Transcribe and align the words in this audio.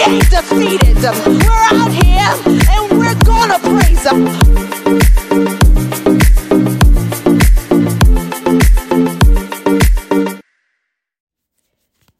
Him. 0.00 0.18
We're 0.18 1.66
out 1.72 1.92
here 1.92 2.32
and 2.70 2.98
we're 2.98 3.14
gonna 3.22 3.58
praise. 3.58 4.06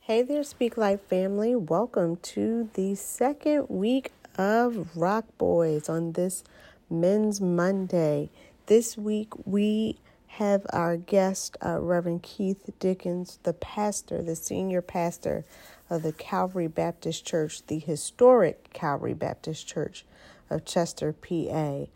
Hey 0.01 0.23
there, 0.23 0.43
Speak 0.45 0.77
Life 0.77 1.01
family. 1.09 1.57
Welcome 1.57 2.17
to 2.17 2.69
the 2.75 2.95
second 2.97 3.67
week 3.71 4.13
of 4.37 4.95
Rock 4.95 5.25
Boyz 5.39 5.89
on 5.89 6.13
this 6.13 6.45
Men's 6.91 7.41
Monday. 7.41 8.29
This 8.67 8.99
week 8.99 9.33
we 9.47 9.97
have 10.35 10.67
our 10.73 10.97
guest, 10.97 11.57
uh, 11.65 11.81
Reverend 11.81 12.23
Keith 12.23 12.71
Dickens, 12.79 13.39
the 13.43 13.53
pastor, 13.53 14.23
the 14.23 14.37
senior 14.37 14.81
pastor 14.83 15.45
of 15.89 16.03
the 16.03 16.13
Calvary 16.13 16.69
Baptist 16.69 17.25
Church, 17.25 17.67
the 17.67 17.79
historic 17.79 18.73
Calvary 18.73 19.15
Baptist 19.15 19.67
Church 19.67 20.05
of 20.49 20.65
Chester, 20.65 21.13
PA. 21.13 21.87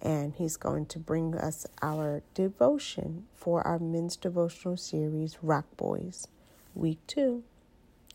And 0.00 0.34
he's 0.34 0.56
going 0.56 0.86
to 0.86 0.98
bring 0.98 1.34
us 1.36 1.66
our 1.80 2.22
devotion 2.34 3.26
for 3.34 3.64
our 3.66 3.78
men's 3.78 4.16
devotional 4.16 4.76
series, 4.76 5.38
Rock 5.42 5.66
Boyz, 5.76 6.26
week 6.74 6.98
two. 7.06 7.44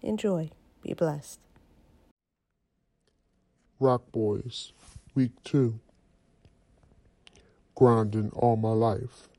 Enjoy. 0.01 0.49
Be 0.81 0.93
blessed. 0.93 1.39
Rock 3.79 4.03
Boyz, 4.11 4.71
Week 5.13 5.31
2. 5.43 5.79
Grinding 7.75 8.31
All 8.31 8.55
My 8.55 8.71
Life. 8.71 9.29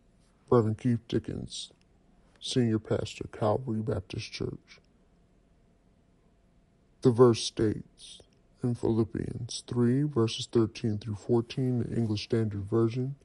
Reverend 0.51 0.79
Keith 0.79 1.07
Dickens, 1.09 1.73
Senior 2.41 2.79
Pastor, 2.79 3.27
Calvary 3.33 3.83
Baptist 3.83 4.33
Church. 4.33 4.81
The 7.03 7.11
verse 7.11 7.43
states 7.43 8.21
in 8.63 8.75
Philippians 8.75 9.65
3, 9.67 10.05
verses 10.05 10.49
13 10.53 10.99
through 10.99 11.17
14, 11.17 11.81
the 11.81 11.97
English 11.97 12.25
Standard 12.25 12.65
Version 12.71 13.17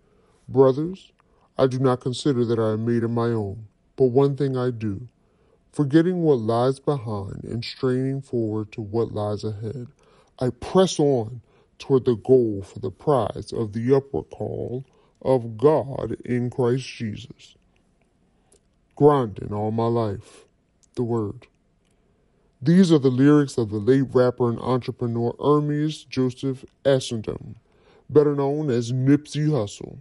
Brothers, 0.49 1.11
I 1.57 1.67
do 1.67 1.79
not 1.79 2.01
consider 2.01 2.45
that 2.45 2.59
I 2.59 2.73
am 2.73 2.85
made 2.85 3.03
of 3.03 3.11
my 3.11 3.27
own, 3.27 3.67
but 3.95 4.05
one 4.07 4.35
thing 4.37 4.57
I 4.57 4.71
do 4.71 5.07
Forgetting 5.73 6.21
what 6.23 6.39
lies 6.39 6.79
behind 6.79 7.45
and 7.45 7.63
straining 7.65 8.21
forward 8.21 8.71
to 8.73 8.81
what 8.81 9.13
lies 9.13 9.43
ahead, 9.43 9.87
I 10.39 10.49
press 10.51 10.99
on 10.99 11.41
toward 11.79 12.05
the 12.05 12.15
goal 12.15 12.63
for 12.63 12.79
the 12.79 12.91
prize 12.91 13.53
of 13.53 13.73
the 13.73 13.95
upward 13.95 14.29
call 14.31 14.85
of 15.23 15.57
God 15.57 16.17
in 16.25 16.49
Christ 16.49 16.85
Jesus. 16.85 17.55
Grinding 18.95 19.53
all 19.53 19.71
my 19.71 19.87
life, 19.87 20.45
the 20.95 21.03
word. 21.03 21.47
These 22.61 22.91
are 22.91 22.99
the 22.99 23.09
lyrics 23.09 23.57
of 23.57 23.71
the 23.71 23.77
late 23.77 24.13
rapper 24.13 24.49
and 24.49 24.59
entrepreneur 24.59 25.33
Ermias 25.39 26.07
Joseph 26.07 26.63
Asghedom, 26.85 27.55
better 28.09 28.35
known 28.35 28.69
as 28.69 28.91
Nipsey 28.91 29.47
Hussle. 29.47 29.97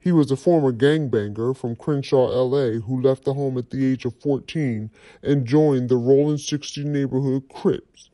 He 0.00 0.12
was 0.12 0.30
a 0.30 0.36
former 0.36 0.72
gangbanger 0.72 1.56
from 1.56 1.76
Crenshaw, 1.76 2.28
LA, 2.28 2.80
who 2.80 3.02
left 3.02 3.24
the 3.24 3.34
home 3.34 3.58
at 3.58 3.70
the 3.70 3.84
age 3.84 4.04
of 4.04 4.14
14 4.20 4.90
and 5.22 5.44
joined 5.46 5.88
the 5.88 5.96
Rolling 5.96 6.38
60 6.38 6.84
neighborhood 6.84 7.48
Crips. 7.50 8.08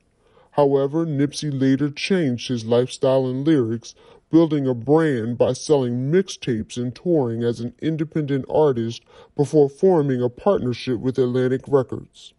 However, 0.52 1.04
Nipsey 1.04 1.50
later 1.52 1.90
changed 1.90 2.48
his 2.48 2.64
lifestyle 2.64 3.26
and 3.26 3.46
lyrics, 3.46 3.94
building 4.34 4.66
a 4.66 4.74
brand 4.74 5.38
by 5.38 5.52
selling 5.52 6.10
mixtapes 6.10 6.76
and 6.76 6.92
touring 6.92 7.44
as 7.44 7.60
an 7.60 7.72
independent 7.80 8.44
artist 8.50 9.00
before 9.36 9.68
forming 9.68 10.20
a 10.20 10.28
partnership 10.28 10.98
with 10.98 11.16
Atlantic 11.16 11.60
Records. 11.68 12.34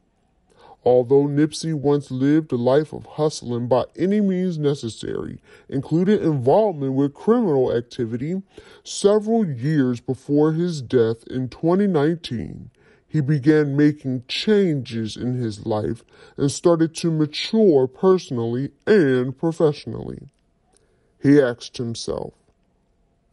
Although 0.84 1.24
Nipsey 1.24 1.74
once 1.74 2.12
lived 2.12 2.52
a 2.52 2.58
life 2.58 2.92
of 2.92 3.06
hustling 3.06 3.70
by 3.70 3.86
any 3.96 4.20
means 4.20 4.58
necessary, 4.58 5.40
including 5.70 6.22
involvement 6.22 6.96
with 6.96 7.14
criminal 7.14 7.74
activity, 7.74 8.42
several 8.84 9.50
years 9.50 10.02
before 10.02 10.52
his 10.52 10.82
death 10.82 11.26
in 11.28 11.48
2019, 11.48 12.72
he 13.08 13.22
began 13.22 13.78
making 13.78 14.26
changes 14.28 15.16
in 15.16 15.36
his 15.36 15.66
life 15.66 16.04
and 16.36 16.52
started 16.52 16.94
to 16.96 17.10
mature 17.10 17.88
personally 17.88 18.72
and 18.86 19.38
professionally. 19.38 20.28
He 21.22 21.42
asked 21.42 21.78
himself, 21.78 22.34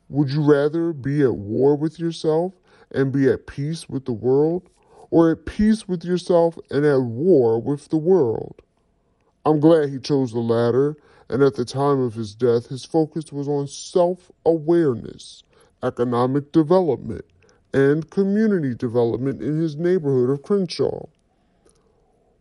Would 0.08 0.30
you 0.30 0.42
rather 0.42 0.92
be 0.92 1.22
at 1.22 1.36
war 1.36 1.76
with 1.76 1.98
yourself 1.98 2.54
and 2.90 3.12
be 3.12 3.28
at 3.30 3.46
peace 3.46 3.88
with 3.88 4.04
the 4.06 4.12
world? 4.12 4.68
or 5.12 5.30
at 5.30 5.44
peace 5.44 5.86
with 5.86 6.04
yourself 6.04 6.58
and 6.70 6.86
at 6.86 7.02
war 7.02 7.60
with 7.60 7.88
the 7.90 7.98
world. 7.98 8.62
I'm 9.44 9.60
glad 9.60 9.90
he 9.90 9.98
chose 9.98 10.32
the 10.32 10.40
latter, 10.40 10.96
and 11.28 11.42
at 11.42 11.54
the 11.54 11.66
time 11.66 12.00
of 12.00 12.14
his 12.14 12.34
death, 12.34 12.68
his 12.68 12.84
focus 12.86 13.30
was 13.30 13.46
on 13.46 13.68
self 13.68 14.30
awareness, 14.46 15.42
economic 15.82 16.50
development, 16.50 17.26
and 17.74 18.10
community 18.10 18.74
development 18.74 19.42
in 19.42 19.60
his 19.60 19.76
neighborhood 19.76 20.30
of 20.30 20.42
Crenshaw. 20.42 21.04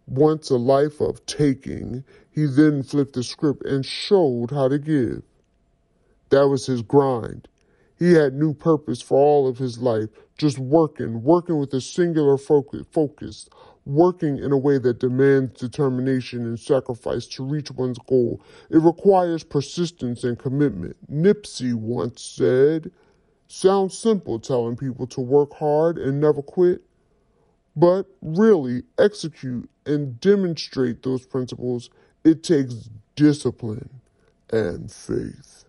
Once 0.07 0.49
a 0.49 0.57
life 0.57 1.01
of 1.01 1.25
taking, 1.25 2.05
he 2.29 2.45
then 2.45 2.83
flipped 2.83 3.13
the 3.13 3.23
script 3.23 3.65
and 3.65 3.85
showed 3.85 4.51
how 4.51 4.69
to 4.69 4.79
give. 4.79 5.23
That 6.31 6.47
was 6.47 6.65
his 6.65 6.81
grind. 6.81 7.47
He 7.99 8.13
had 8.13 8.33
new 8.33 8.53
purpose 8.53 9.01
for 9.01 9.17
all 9.17 9.47
of 9.47 9.59
his 9.59 9.79
life, 9.79 10.09
just 10.37 10.57
working, 10.57 11.23
working 11.23 11.59
with 11.59 11.73
a 11.73 11.81
singular 11.81 12.37
focus, 12.37 13.49
working 13.85 14.39
in 14.39 14.51
a 14.51 14.57
way 14.57 14.79
that 14.79 14.99
demands 14.99 15.59
determination 15.59 16.41
and 16.45 16.59
sacrifice 16.59 17.27
to 17.27 17.45
reach 17.45 17.71
one's 17.71 17.99
goal. 17.99 18.41
It 18.71 18.79
requires 18.79 19.43
persistence 19.43 20.23
and 20.23 20.39
commitment. 20.39 20.97
Nipsey 21.11 21.75
once 21.75 22.23
said, 22.23 22.91
Sounds 23.47 23.97
simple 23.97 24.39
telling 24.39 24.77
people 24.77 25.07
to 25.07 25.21
work 25.21 25.53
hard 25.53 25.97
and 25.97 26.21
never 26.21 26.41
quit, 26.41 26.81
but 27.75 28.07
really 28.21 28.83
execute 28.97 29.69
and 29.85 30.19
demonstrate 30.21 31.03
those 31.03 31.25
principles, 31.25 31.89
it 32.23 32.43
takes 32.43 32.89
discipline 33.15 33.89
and 34.51 34.91
faith. 34.91 35.65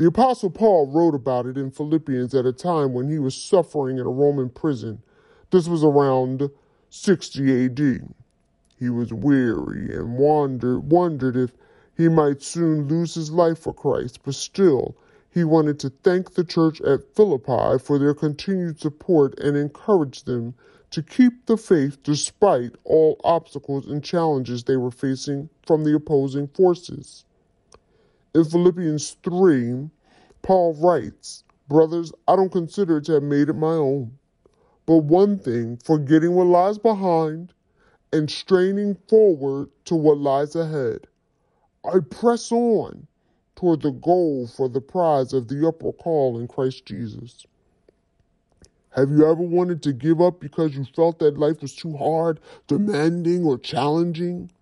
The 0.00 0.06
Apostle 0.06 0.48
Paul 0.48 0.86
wrote 0.86 1.14
about 1.14 1.44
it 1.44 1.58
in 1.58 1.70
Philippians 1.70 2.34
at 2.34 2.46
a 2.46 2.54
time 2.54 2.94
when 2.94 3.10
he 3.10 3.18
was 3.18 3.34
suffering 3.34 3.98
in 3.98 4.06
a 4.06 4.10
Roman 4.10 4.48
prison. 4.48 5.02
This 5.50 5.68
was 5.68 5.84
around 5.84 6.48
60 6.88 7.66
AD. 7.66 8.14
He 8.78 8.88
was 8.88 9.12
weary 9.12 9.94
and 9.94 10.16
wondered, 10.16 10.90
wondered 10.90 11.36
if 11.36 11.52
he 11.94 12.08
might 12.08 12.40
soon 12.40 12.88
lose 12.88 13.12
his 13.14 13.30
life 13.30 13.58
for 13.58 13.74
Christ, 13.74 14.20
but 14.24 14.34
still, 14.34 14.96
he 15.28 15.44
wanted 15.44 15.78
to 15.80 15.90
thank 15.90 16.32
the 16.32 16.44
church 16.44 16.80
at 16.80 17.14
Philippi 17.14 17.78
for 17.78 17.98
their 17.98 18.14
continued 18.14 18.80
support 18.80 19.38
and 19.38 19.54
encourage 19.54 20.22
them 20.22 20.54
to 20.92 21.02
keep 21.02 21.44
the 21.44 21.58
faith 21.58 22.02
despite 22.02 22.74
all 22.84 23.20
obstacles 23.22 23.86
and 23.86 24.02
challenges 24.02 24.64
they 24.64 24.78
were 24.78 24.90
facing 24.90 25.50
from 25.66 25.84
the 25.84 25.94
opposing 25.94 26.48
forces. 26.48 27.26
In 28.32 28.44
Philippians 28.44 29.16
3, 29.24 29.90
Paul 30.42 30.74
writes, 30.74 31.42
Brothers, 31.68 32.12
I 32.28 32.36
don't 32.36 32.52
consider 32.52 33.00
to 33.00 33.12
have 33.14 33.24
made 33.24 33.48
it 33.48 33.54
my 33.54 33.72
own. 33.72 34.12
But 34.86 34.98
one 34.98 35.36
thing, 35.36 35.78
forgetting 35.84 36.34
what 36.34 36.46
lies 36.46 36.78
behind 36.78 37.52
and 38.12 38.30
straining 38.30 38.96
forward 39.08 39.70
to 39.86 39.96
what 39.96 40.18
lies 40.18 40.54
ahead, 40.54 41.08
I 41.84 41.98
press 42.08 42.52
on 42.52 43.08
toward 43.56 43.82
the 43.82 43.90
goal 43.90 44.46
for 44.46 44.68
the 44.68 44.80
prize 44.80 45.32
of 45.32 45.48
the 45.48 45.66
upper 45.66 45.90
call 45.92 46.38
in 46.38 46.46
Christ 46.46 46.86
Jesus. 46.86 47.44
Have 48.90 49.10
you 49.10 49.28
ever 49.28 49.42
wanted 49.42 49.82
to 49.82 49.92
give 49.92 50.20
up 50.20 50.38
because 50.38 50.76
you 50.76 50.84
felt 50.84 51.18
that 51.18 51.38
life 51.38 51.62
was 51.62 51.74
too 51.74 51.96
hard, 51.96 52.38
demanding, 52.68 53.44
or 53.44 53.58
challenging? 53.58 54.52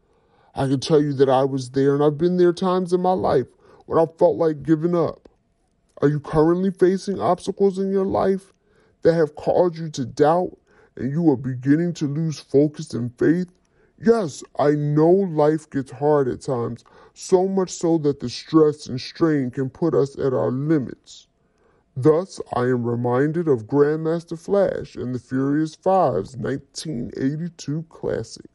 I 0.54 0.66
can 0.68 0.80
tell 0.80 1.02
you 1.02 1.12
that 1.14 1.28
I 1.28 1.44
was 1.44 1.70
there, 1.70 1.94
and 1.94 2.02
I've 2.02 2.18
been 2.18 2.38
there 2.38 2.52
times 2.54 2.94
in 2.94 3.02
my 3.02 3.12
life 3.12 3.46
when 3.88 3.98
I 3.98 4.04
felt 4.18 4.36
like 4.36 4.62
giving 4.62 4.94
up. 4.94 5.30
Are 6.02 6.08
you 6.08 6.20
currently 6.20 6.70
facing 6.70 7.22
obstacles 7.22 7.78
in 7.78 7.90
your 7.90 8.04
life 8.04 8.52
that 9.00 9.14
have 9.14 9.34
caused 9.34 9.78
you 9.78 9.88
to 9.92 10.04
doubt 10.04 10.58
and 10.96 11.10
you 11.10 11.30
are 11.30 11.38
beginning 11.38 11.94
to 11.94 12.06
lose 12.06 12.38
focus 12.38 12.92
and 12.92 13.18
faith? 13.18 13.48
Yes, 13.98 14.44
I 14.58 14.72
know 14.72 15.08
life 15.10 15.70
gets 15.70 15.90
hard 15.90 16.28
at 16.28 16.42
times, 16.42 16.84
so 17.14 17.48
much 17.48 17.70
so 17.70 17.96
that 17.98 18.20
the 18.20 18.28
stress 18.28 18.86
and 18.86 19.00
strain 19.00 19.50
can 19.50 19.70
put 19.70 19.94
us 19.94 20.18
at 20.18 20.34
our 20.34 20.50
limits. 20.50 21.26
Thus, 21.96 22.42
I 22.54 22.64
am 22.64 22.84
reminded 22.84 23.48
of 23.48 23.66
Grandmaster 23.66 24.38
Flash 24.38 24.96
and 24.96 25.14
the 25.14 25.18
Furious 25.18 25.74
Five's 25.74 26.36
1982 26.36 27.86
classic. 27.88 28.50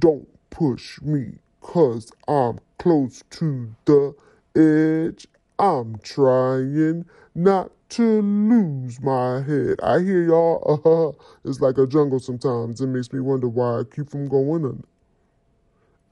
Don't 0.00 0.28
push 0.50 1.00
me, 1.00 1.38
cause 1.60 2.10
I'm 2.26 2.58
close 2.78 3.22
to 3.30 3.76
the 3.84 4.12
edge. 4.56 5.26
I'm 5.58 5.98
trying 6.02 7.04
not 7.34 7.70
to 7.90 8.22
lose 8.22 9.00
my 9.00 9.42
head. 9.42 9.80
I 9.82 10.00
hear 10.00 10.22
y'all. 10.22 10.80
Uh, 10.84 11.22
it's 11.48 11.60
like 11.60 11.78
a 11.78 11.86
jungle 11.86 12.20
sometimes. 12.20 12.80
It 12.80 12.86
makes 12.86 13.12
me 13.12 13.20
wonder 13.20 13.48
why 13.48 13.80
I 13.80 13.82
keep 13.84 14.10
from 14.10 14.28
going 14.28 14.64
under. 14.64 14.88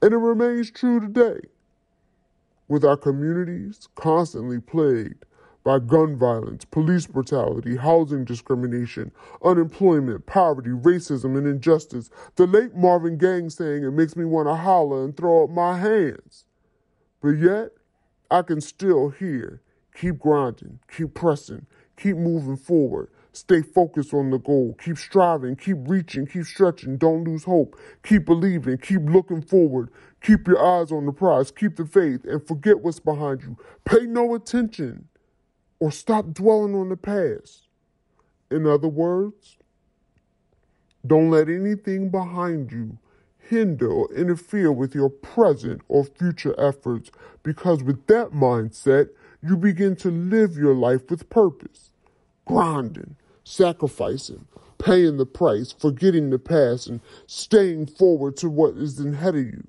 And 0.01 0.13
it 0.13 0.17
remains 0.17 0.71
true 0.71 0.99
today. 0.99 1.41
With 2.67 2.85
our 2.85 2.97
communities 2.97 3.87
constantly 3.95 4.59
plagued 4.59 5.25
by 5.63 5.79
gun 5.79 6.17
violence, 6.17 6.65
police 6.65 7.07
brutality, 7.07 7.75
housing 7.75 8.25
discrimination, 8.25 9.11
unemployment, 9.43 10.25
poverty, 10.25 10.69
racism, 10.69 11.37
and 11.37 11.47
injustice, 11.47 12.09
the 12.35 12.47
late 12.47 12.75
Marvin 12.75 13.17
Gaye 13.17 13.49
saying 13.49 13.83
it 13.83 13.91
makes 13.91 14.15
me 14.15 14.25
want 14.25 14.47
to 14.47 14.55
holler 14.55 15.03
and 15.03 15.17
throw 15.17 15.43
up 15.43 15.49
my 15.49 15.77
hands. 15.77 16.45
But 17.21 17.31
yet, 17.31 17.71
I 18.31 18.41
can 18.41 18.61
still 18.61 19.09
hear 19.09 19.61
keep 19.95 20.19
grinding, 20.19 20.79
keep 20.95 21.13
pressing, 21.13 21.65
keep 21.97 22.15
moving 22.15 22.57
forward, 22.57 23.09
Stay 23.31 23.61
focused 23.61 24.13
on 24.13 24.31
the 24.31 24.39
goal. 24.39 24.75
Keep 24.83 24.97
striving. 24.97 25.55
Keep 25.55 25.77
reaching. 25.87 26.25
Keep 26.25 26.45
stretching. 26.45 26.97
Don't 26.97 27.23
lose 27.23 27.43
hope. 27.43 27.79
Keep 28.03 28.25
believing. 28.25 28.77
Keep 28.77 29.03
looking 29.03 29.41
forward. 29.41 29.89
Keep 30.21 30.47
your 30.47 30.61
eyes 30.61 30.91
on 30.91 31.05
the 31.05 31.11
prize. 31.11 31.51
Keep 31.51 31.75
the 31.75 31.85
faith 31.85 32.25
and 32.25 32.45
forget 32.45 32.79
what's 32.81 32.99
behind 32.99 33.43
you. 33.43 33.55
Pay 33.85 34.07
no 34.07 34.33
attention 34.33 35.07
or 35.79 35.91
stop 35.91 36.33
dwelling 36.33 36.75
on 36.75 36.89
the 36.89 36.97
past. 36.97 37.67
In 38.49 38.65
other 38.65 38.87
words, 38.87 39.57
don't 41.05 41.29
let 41.29 41.47
anything 41.47 42.09
behind 42.09 42.71
you 42.71 42.97
hinder 43.49 43.91
or 43.91 44.13
interfere 44.13 44.71
with 44.71 44.95
your 44.95 45.09
present 45.09 45.81
or 45.87 46.03
future 46.03 46.55
efforts 46.59 47.11
because 47.43 47.83
with 47.83 48.05
that 48.07 48.31
mindset, 48.31 49.09
you 49.41 49.57
begin 49.57 49.95
to 49.97 50.11
live 50.11 50.55
your 50.55 50.75
life 50.75 51.09
with 51.09 51.29
purpose 51.29 51.89
grinding, 52.45 53.15
sacrificing, 53.43 54.45
paying 54.79 55.17
the 55.17 55.25
price, 55.25 55.71
forgetting 55.71 56.31
the 56.31 56.39
past, 56.39 56.87
and 56.87 56.99
staying 57.27 57.85
forward 57.85 58.35
to 58.35 58.49
what 58.49 58.75
is 58.75 58.99
ahead 58.99 59.35
of 59.35 59.45
you. 59.45 59.63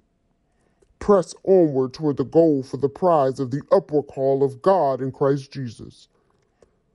Press 0.99 1.35
onward 1.45 1.93
toward 1.93 2.17
the 2.17 2.25
goal 2.25 2.63
for 2.63 2.79
the 2.79 2.89
prize 2.89 3.39
of 3.39 3.51
the 3.51 3.61
upward 3.71 4.07
call 4.07 4.43
of 4.43 4.63
God 4.63 5.03
in 5.03 5.13
Christ 5.13 5.53
Jesus. 5.53 6.09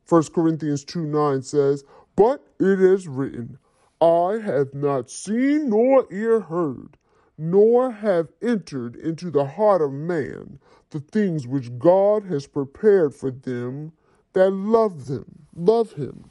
1 0.10 0.24
Corinthians 0.34 0.84
2 0.84 1.06
9 1.06 1.44
says, 1.44 1.84
But 2.16 2.44
it 2.60 2.82
is 2.82 3.08
written, 3.08 3.60
I 4.02 4.40
have 4.44 4.74
not 4.74 5.10
seen 5.10 5.70
nor 5.70 6.06
ear 6.12 6.42
heard, 6.42 6.98
nor 7.38 7.92
have 7.92 8.30
entered 8.42 8.96
into 8.96 9.32
the 9.32 9.46
heart 9.46 9.82
of 9.82 9.94
man 9.94 10.60
the 10.90 11.00
things 11.00 11.48
which 11.48 11.78
God 11.78 12.24
has 12.26 12.48
prepared 12.48 13.16
for 13.16 13.32
them 13.32 13.94
that 14.34 14.52
love 14.52 15.08
them, 15.08 15.48
love 15.56 15.94
him. 15.94 16.30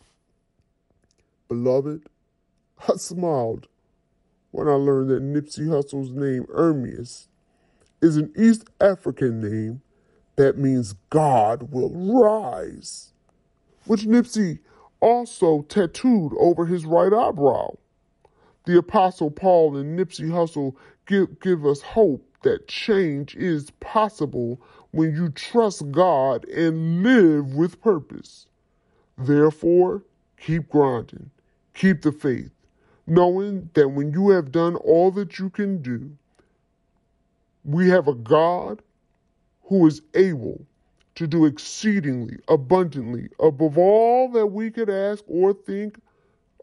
Beloved, 1.48 2.08
I 2.88 2.92
smiled 2.96 3.68
when 4.50 4.68
I 4.68 4.72
learned 4.72 5.10
that 5.10 5.22
Nipsey 5.22 5.68
Hussle's 5.68 6.10
name, 6.10 6.44
Ermias, 6.44 7.26
is 8.00 8.16
an 8.16 8.32
East 8.36 8.68
African 8.80 9.40
name 9.40 9.82
that 10.36 10.58
means 10.58 10.94
God 11.10 11.72
will 11.72 11.90
rise, 11.90 13.12
which 13.86 14.02
Nipsey 14.02 14.60
also 15.04 15.62
tattooed 15.62 16.32
over 16.38 16.64
his 16.64 16.86
right 16.86 17.12
eyebrow. 17.12 17.76
The 18.64 18.78
Apostle 18.78 19.30
Paul 19.30 19.76
and 19.76 19.98
Nipsey 19.98 20.30
Hussle 20.30 20.74
give, 21.06 21.38
give 21.40 21.66
us 21.66 21.82
hope 21.82 22.26
that 22.42 22.68
change 22.68 23.36
is 23.36 23.70
possible 23.80 24.60
when 24.92 25.14
you 25.14 25.28
trust 25.28 25.90
God 25.92 26.46
and 26.48 27.02
live 27.02 27.54
with 27.54 27.82
purpose. 27.82 28.46
Therefore, 29.18 30.04
keep 30.40 30.70
grinding, 30.70 31.30
keep 31.74 32.02
the 32.02 32.12
faith, 32.12 32.52
knowing 33.06 33.68
that 33.74 33.88
when 33.90 34.12
you 34.12 34.30
have 34.30 34.52
done 34.52 34.76
all 34.76 35.10
that 35.12 35.38
you 35.38 35.50
can 35.50 35.82
do, 35.82 36.10
we 37.64 37.90
have 37.90 38.08
a 38.08 38.14
God 38.14 38.82
who 39.64 39.86
is 39.86 40.00
able 40.14 40.66
to 41.14 41.26
do 41.26 41.44
exceedingly 41.44 42.38
abundantly 42.48 43.28
above 43.40 43.78
all 43.78 44.28
that 44.30 44.46
we 44.46 44.70
could 44.70 44.90
ask 44.90 45.22
or 45.28 45.52
think 45.52 46.00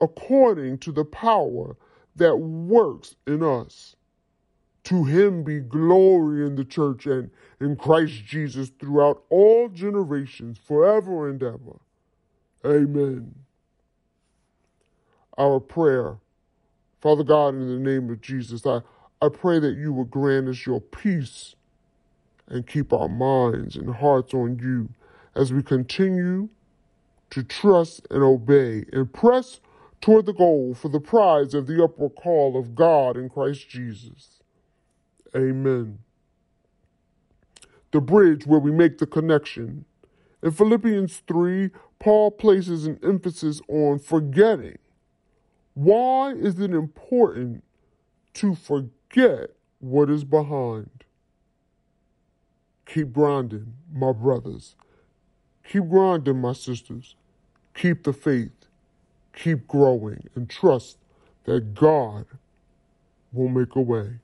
according 0.01 0.77
to 0.79 0.91
the 0.91 1.05
power 1.05 1.77
that 2.15 2.35
works 2.35 3.15
in 3.27 3.43
us. 3.43 3.95
To 4.85 5.03
him 5.03 5.43
be 5.43 5.59
glory 5.59 6.45
in 6.45 6.55
the 6.55 6.65
church 6.65 7.05
and 7.05 7.29
in 7.59 7.75
Christ 7.75 8.25
Jesus 8.25 8.71
throughout 8.79 9.23
all 9.29 9.69
generations, 9.69 10.57
forever 10.57 11.29
and 11.29 11.41
ever. 11.41 11.79
Amen. 12.65 13.35
Our 15.37 15.59
prayer. 15.59 16.17
Father 16.99 17.23
God, 17.23 17.55
in 17.55 17.67
the 17.67 17.91
name 17.91 18.09
of 18.09 18.21
Jesus, 18.21 18.65
I, 18.65 18.81
I 19.21 19.29
pray 19.29 19.59
that 19.59 19.77
you 19.77 19.93
would 19.93 20.11
grant 20.11 20.49
us 20.49 20.65
your 20.65 20.81
peace 20.81 21.55
and 22.51 22.67
keep 22.67 22.91
our 22.91 23.07
minds 23.07 23.77
and 23.77 23.95
hearts 23.95 24.33
on 24.33 24.59
you 24.59 24.89
as 25.35 25.53
we 25.53 25.63
continue 25.63 26.49
to 27.29 27.43
trust 27.43 28.05
and 28.11 28.21
obey 28.21 28.83
and 28.91 29.11
press 29.13 29.61
toward 30.01 30.25
the 30.25 30.33
goal 30.33 30.75
for 30.75 30.89
the 30.89 30.99
prize 30.99 31.53
of 31.53 31.65
the 31.65 31.81
upward 31.81 32.15
call 32.15 32.59
of 32.59 32.75
God 32.75 33.15
in 33.15 33.29
Christ 33.29 33.69
Jesus. 33.69 34.41
Amen. 35.33 35.99
The 37.91 38.01
bridge 38.01 38.45
where 38.45 38.59
we 38.59 38.71
make 38.71 38.97
the 38.97 39.07
connection. 39.07 39.85
In 40.43 40.51
Philippians 40.51 41.23
3, 41.27 41.69
Paul 41.99 42.31
places 42.31 42.85
an 42.85 42.99
emphasis 43.01 43.61
on 43.69 43.99
forgetting. 43.99 44.77
Why 45.73 46.33
is 46.33 46.59
it 46.59 46.71
important 46.71 47.63
to 48.33 48.55
forget 48.55 49.51
what 49.79 50.09
is 50.09 50.25
behind? 50.25 51.05
Keep 52.93 53.13
grinding, 53.13 53.73
my 53.93 54.11
brothers. 54.11 54.75
Keep 55.69 55.89
grinding, 55.89 56.41
my 56.41 56.53
sisters. 56.53 57.15
Keep 57.73 58.03
the 58.03 58.13
faith. 58.13 58.51
Keep 59.33 59.67
growing 59.67 60.27
and 60.35 60.49
trust 60.49 60.97
that 61.45 61.73
God 61.73 62.25
will 63.31 63.49
make 63.49 63.75
a 63.75 63.81
way. 63.81 64.19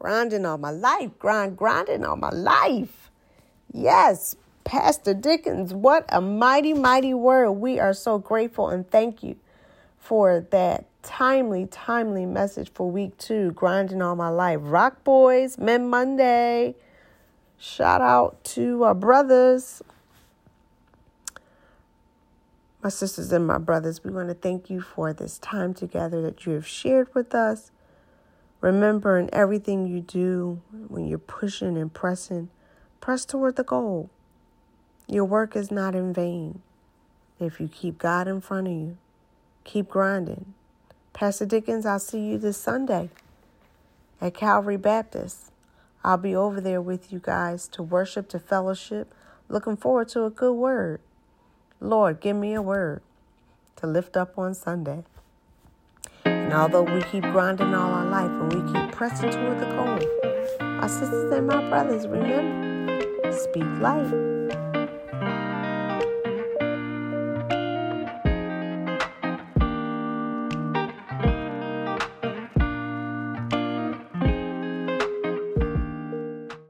grinding 0.00 0.46
all 0.46 0.58
my 0.58 0.70
life, 0.70 1.10
grind, 1.18 1.56
grinding 1.56 2.04
all 2.04 2.16
my 2.16 2.30
life. 2.30 3.10
Yes, 3.72 4.34
Pastor 4.64 5.14
Dickens, 5.14 5.72
what 5.74 6.06
a 6.08 6.20
mighty, 6.20 6.72
mighty 6.72 7.14
word. 7.14 7.52
We 7.52 7.78
are 7.78 7.92
so 7.92 8.18
grateful 8.18 8.70
and 8.70 8.90
thank 8.90 9.22
you 9.22 9.36
for 9.98 10.46
that 10.50 10.86
timely, 11.02 11.66
timely 11.66 12.26
message 12.26 12.70
for 12.72 12.90
week 12.90 13.16
two, 13.18 13.52
grinding 13.52 14.02
all 14.02 14.16
my 14.16 14.28
life. 14.28 14.58
Rock 14.62 15.04
Boyz, 15.04 15.58
Men 15.58 15.88
Monday. 15.88 16.74
Shout 17.58 18.00
out 18.00 18.42
to 18.44 18.84
our 18.84 18.94
brothers, 18.94 19.82
my 22.82 22.88
sisters 22.88 23.30
and 23.32 23.46
my 23.46 23.58
brothers. 23.58 24.02
We 24.02 24.10
want 24.10 24.28
to 24.28 24.34
thank 24.34 24.70
you 24.70 24.80
for 24.80 25.12
this 25.12 25.38
time 25.38 25.74
together 25.74 26.22
that 26.22 26.46
you 26.46 26.52
have 26.52 26.66
shared 26.66 27.14
with 27.14 27.34
us. 27.34 27.70
Remember 28.60 29.18
in 29.18 29.28
everything 29.32 29.86
you 29.86 30.00
do, 30.00 30.60
when 30.88 31.06
you're 31.06 31.18
pushing 31.18 31.76
and 31.76 31.92
pressing, 31.92 32.50
press 33.00 33.24
toward 33.24 33.56
the 33.56 33.64
goal. 33.64 34.10
Your 35.06 35.24
work 35.24 35.56
is 35.56 35.70
not 35.70 35.94
in 35.94 36.12
vain. 36.12 36.62
If 37.38 37.58
you 37.58 37.68
keep 37.68 37.98
God 37.98 38.28
in 38.28 38.40
front 38.40 38.68
of 38.68 38.72
you, 38.72 38.98
keep 39.64 39.88
grinding. 39.88 40.54
Pastor 41.20 41.44
Dickens, 41.44 41.84
I'll 41.84 41.98
see 41.98 42.18
you 42.18 42.38
this 42.38 42.56
Sunday 42.56 43.10
at 44.22 44.32
Calvary 44.32 44.78
Baptist. 44.78 45.52
I'll 46.02 46.16
be 46.16 46.34
over 46.34 46.62
there 46.62 46.80
with 46.80 47.12
you 47.12 47.20
guys 47.22 47.68
to 47.72 47.82
worship, 47.82 48.26
to 48.30 48.38
fellowship. 48.38 49.12
Looking 49.46 49.76
forward 49.76 50.08
to 50.08 50.24
a 50.24 50.30
good 50.30 50.54
word. 50.54 50.98
Lord, 51.78 52.22
give 52.22 52.36
me 52.36 52.54
a 52.54 52.62
word 52.62 53.02
to 53.76 53.86
lift 53.86 54.16
up 54.16 54.38
on 54.38 54.54
Sunday. 54.54 55.04
And 56.24 56.54
although 56.54 56.84
we 56.84 57.02
keep 57.02 57.24
grinding 57.24 57.74
all 57.74 57.92
our 57.92 58.06
life 58.06 58.30
and 58.30 58.50
we 58.54 58.72
keep 58.72 58.90
pressing 58.90 59.28
toward 59.28 59.60
the 59.60 59.66
goal, 59.66 60.68
our 60.80 60.88
sisters 60.88 61.30
and 61.32 61.46
my 61.46 61.68
brothers, 61.68 62.06
remember, 62.06 63.30
speak 63.30 63.64
light 63.78 64.39